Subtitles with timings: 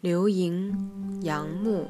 [0.00, 0.72] 流萤、
[1.22, 1.84] 杨木。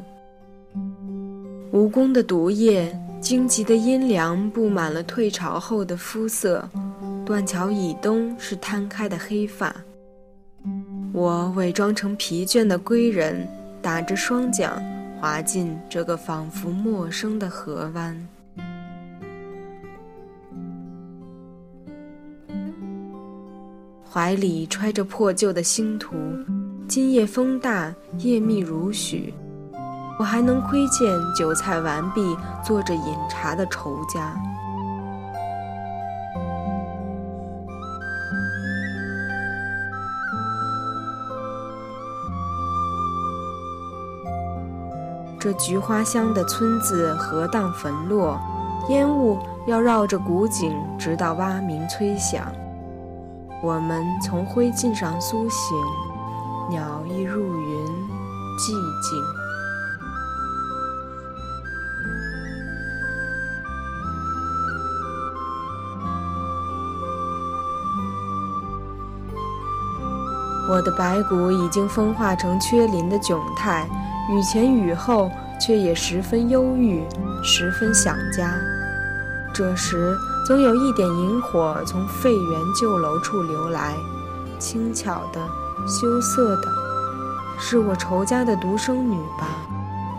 [1.71, 6.67] 蜈蚣的毒液，荆棘的阴凉，布满了退潮后的肤色。
[7.27, 9.77] 断桥以东是摊开的黑发。
[11.13, 13.47] 我伪装成疲倦的归人，
[13.83, 14.83] 打着双桨，
[15.21, 18.29] 滑进这个仿佛陌生的河湾。
[24.11, 26.17] 怀里揣着破旧的星图，
[26.89, 29.35] 今夜风大，夜密如许。
[30.19, 34.35] 我还能窥见酒菜完毕，坐着饮茶的仇家。
[45.39, 48.41] 这菊花香的村子河荡坟落，
[48.89, 52.51] 烟雾要绕着古井，直到蛙鸣催响。
[53.63, 55.77] 我们从灰烬上苏醒，
[56.71, 57.87] 鸟亦入云，
[58.59, 59.23] 寂静。
[70.69, 73.89] 我的白骨已经风化成缺鳞的窘态，
[74.31, 77.03] 雨前雨后，却也十分忧郁，
[77.43, 78.53] 十分想家。
[79.55, 80.15] 这时，
[80.47, 83.97] 总有一点萤火从废园旧楼处流来，
[84.59, 85.41] 轻巧的，
[85.89, 86.69] 羞涩的，
[87.59, 89.47] 是我仇家的独生女吧？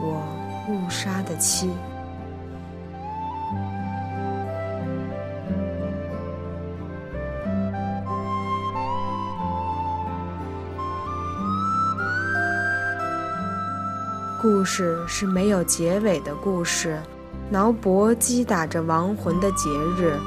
[0.02, 0.24] 我
[0.68, 1.70] 误杀的妻。
[14.42, 17.00] 故事是没有结尾的故事，
[17.52, 20.18] 挠脖击打着亡魂的节日，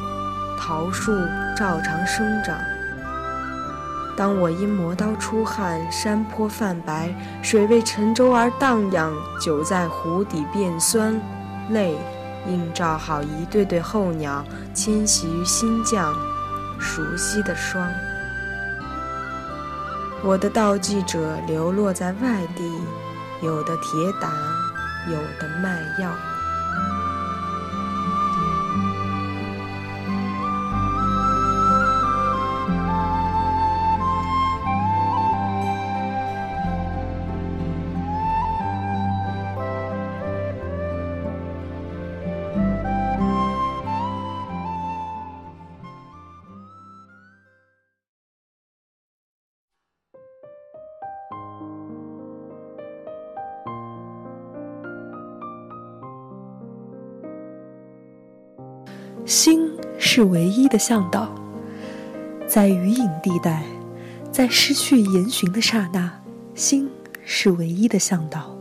[0.57, 1.11] 桃树
[1.57, 2.57] 照常生长。
[4.23, 11.21] 当我因磨刀出汗，山坡泛白，水为沉舟而荡漾，酒在壶底变酸，
[11.71, 11.97] 泪
[12.47, 16.15] 映照好一对对候鸟迁徙于新疆，
[16.79, 17.85] 熟悉的霜。
[20.23, 22.63] 我的悼祭者流落在外地。
[23.43, 24.31] 有的铁打，
[25.11, 26.32] 有的卖药。
[59.33, 61.27] 心是唯一的向导，
[62.47, 63.63] 在余影地带，
[64.31, 66.13] 在失去言寻的刹那，
[66.55, 66.91] 心
[67.25, 68.55] 是唯一的向导。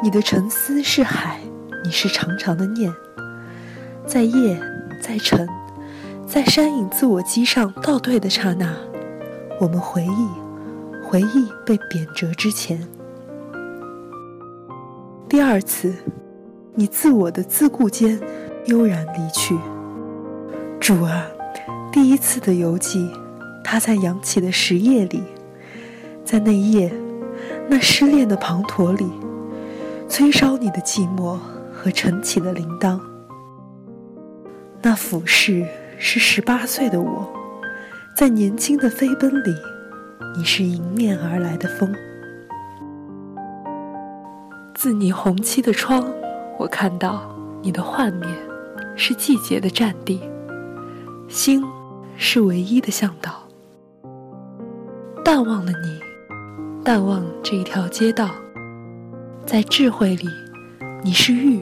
[0.00, 1.40] 你的沉思是海，
[1.82, 2.94] 你是长长的念，
[4.06, 4.56] 在夜，
[5.02, 5.48] 在晨，
[6.28, 8.72] 在山影自我机上倒退的刹那，
[9.60, 12.86] 我们回忆，回忆被贬谪之前。
[15.28, 15.92] 第二次，
[16.76, 18.16] 你自我的自顾间。
[18.66, 19.56] 悠然离去，
[20.80, 21.24] 主啊，
[21.92, 23.08] 第一次的游记，
[23.62, 25.22] 他在扬起的石叶里，
[26.24, 26.92] 在那夜，
[27.68, 29.08] 那失恋的滂沱里，
[30.08, 31.38] 催烧你的寂寞
[31.72, 32.98] 和晨起的铃铛。
[34.82, 35.64] 那俯视
[35.96, 37.32] 是十八岁的我，
[38.16, 39.54] 在年轻的飞奔里，
[40.36, 41.94] 你是迎面而来的风。
[44.74, 46.04] 自你红漆的窗，
[46.58, 47.22] 我看到
[47.62, 48.28] 你的幻灭。
[48.96, 50.18] 是季节的战地，
[51.28, 51.62] 星
[52.16, 53.46] 是唯一的向导。
[55.22, 56.00] 淡忘了你，
[56.82, 58.30] 淡忘这一条街道，
[59.44, 60.26] 在智慧里，
[61.04, 61.60] 你是玉，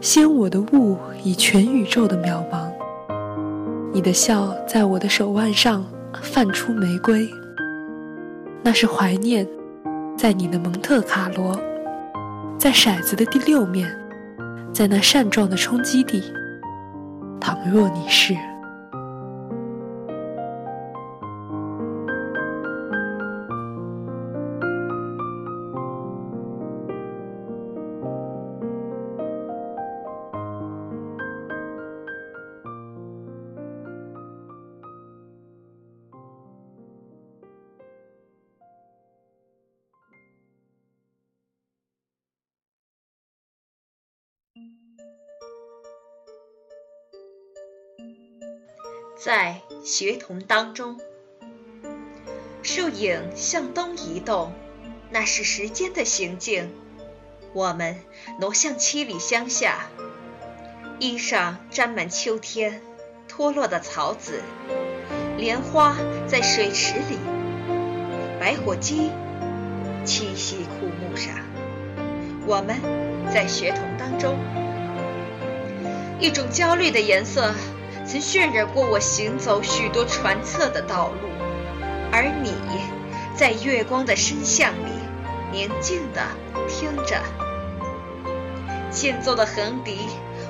[0.00, 2.68] 先我的物以全宇宙的渺茫。
[3.92, 5.84] 你的笑在我的手腕上
[6.20, 7.30] 泛出玫瑰，
[8.64, 9.46] 那是怀念，
[10.18, 11.56] 在你的蒙特卡罗，
[12.58, 13.88] 在骰子的第六面，
[14.72, 16.20] 在那扇状的冲击地。
[17.40, 18.36] 倘若你是。
[49.16, 51.00] 在学童当中，
[52.62, 54.52] 树影向东移动，
[55.10, 56.70] 那是时间的行径。
[57.52, 57.96] 我们
[58.38, 59.88] 挪向七里乡下，
[60.98, 62.82] 衣裳沾满秋天
[63.26, 64.42] 脱落的草籽，
[65.38, 65.96] 莲花
[66.28, 67.18] 在水池里，
[68.38, 69.10] 白火鸡
[70.04, 71.34] 栖息枯木上。
[72.46, 72.76] 我们
[73.32, 74.36] 在学童当中，
[76.20, 77.54] 一种焦虑的颜色
[78.06, 81.28] 曾渲染过我行走许多船侧的道路，
[82.12, 82.52] 而你
[83.34, 84.92] 在月光的深巷里
[85.50, 86.22] 宁静地
[86.68, 87.20] 听着。
[88.90, 89.98] 间奏的横笛，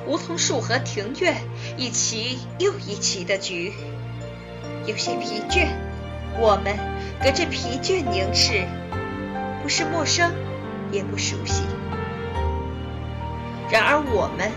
[0.05, 1.35] 梧桐树和庭院
[1.75, 3.73] 一齐又一齐的局，
[4.85, 5.67] 有些疲倦。
[6.39, 6.77] 我们
[7.21, 8.67] 隔着疲倦凝视，
[9.63, 10.31] 不是陌生，
[10.91, 11.63] 也不熟悉。
[13.69, 14.51] 然而我们，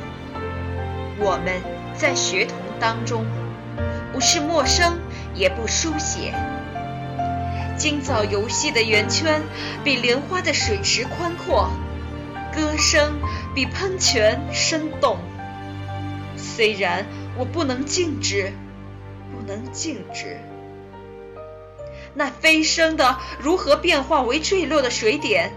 [1.19, 1.61] 我们
[1.97, 3.27] 在学徒当中，
[4.13, 4.99] 不是陌生，
[5.35, 6.35] 也不书写。
[7.77, 9.43] 今早游戏的圆圈，
[9.85, 11.71] 比莲花的水池宽阔。
[12.53, 13.21] 歌声
[13.55, 15.19] 比喷泉生动，
[16.37, 17.07] 虽然
[17.39, 18.53] 我不能静止，
[19.31, 20.39] 不能静止。
[22.15, 25.53] 那飞升的如何变化为坠落的水点？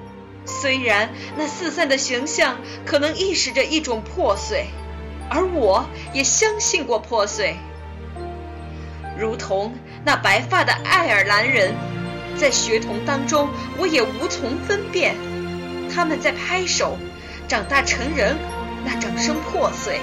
[0.46, 4.68] 虽然那四散的形象可能预示着一种破碎，
[5.30, 7.56] 而我也相信过破碎。
[9.18, 11.74] 如同那白发的爱尔兰人，
[12.38, 15.16] 在学童当中，我也无从分辨。
[15.94, 16.98] 他们在拍手，
[17.48, 18.36] 长大成人，
[18.84, 20.02] 那掌声破碎，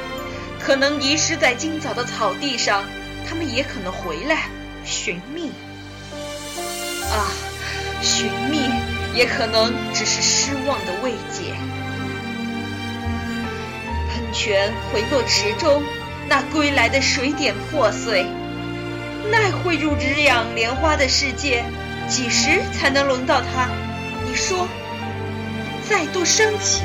[0.61, 2.85] 可能遗失在今早的草地上。
[3.29, 4.49] 他们也可能回来
[4.85, 5.51] 寻觅，
[7.13, 7.31] 啊，
[8.03, 8.69] 寻觅
[9.15, 11.55] 也可能只是失望的慰藉。
[14.41, 15.83] 泉回落池中，
[16.27, 18.25] 那归来的水点破碎，
[19.31, 21.63] 奈汇入日养莲花的世界，
[22.09, 23.69] 几时才能轮到它？
[24.27, 24.67] 你说？
[25.87, 26.81] 再度升起，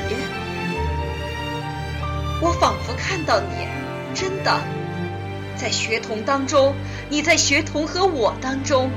[2.41, 3.69] 我仿佛看到你，
[4.13, 4.59] 真的，
[5.55, 6.75] 在学童当中，
[7.07, 8.91] 你在学童和我当中，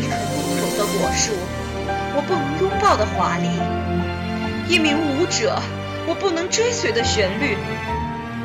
[0.00, 1.30] 一棵枯荣的果树，
[2.16, 3.46] 我不能拥抱的华丽，
[4.68, 5.62] 一名舞者，
[6.06, 7.56] 我不能追随的旋律。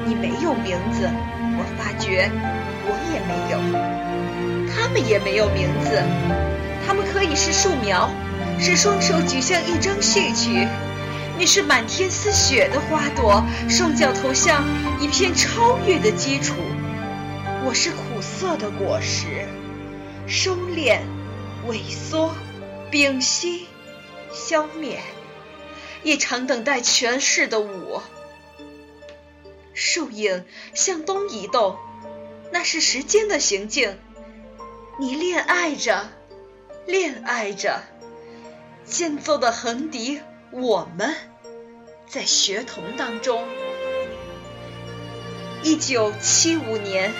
[0.05, 1.09] 你没有名字，
[1.57, 2.31] 我发觉
[2.85, 3.59] 我也没有，
[4.73, 6.01] 他们也没有名字，
[6.87, 8.09] 他们可以是树苗。
[8.61, 10.67] 是双手举向一张序曲，
[11.37, 14.65] 你是满天丝雪的花朵，双脚投向
[14.99, 16.55] 一片超越的基础。
[17.63, 19.47] 我是苦涩的果实，
[20.27, 20.99] 收敛、
[21.69, 22.35] 萎缩、
[22.91, 23.67] 屏息、
[24.33, 24.99] 消灭，
[26.03, 28.01] 一场等待诠释的舞。
[29.73, 31.77] 树影向东移动，
[32.51, 33.97] 那是时间的行径。
[34.99, 36.09] 你恋爱着，
[36.85, 37.81] 恋爱着。
[38.85, 40.19] 间奏的横笛，
[40.51, 41.15] 我们
[42.07, 43.47] 在学童当中。
[45.61, 47.13] 一九七五年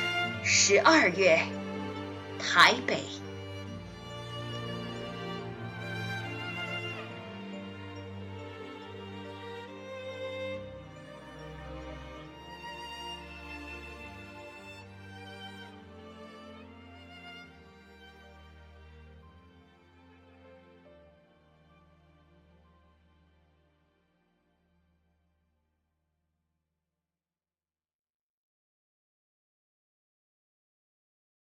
[0.44, 1.42] 十二月，
[2.40, 3.04] 台北。